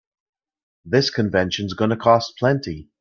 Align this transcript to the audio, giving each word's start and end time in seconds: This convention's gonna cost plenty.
This 0.83 1.11
convention's 1.11 1.75
gonna 1.75 1.95
cost 1.95 2.35
plenty. 2.39 2.89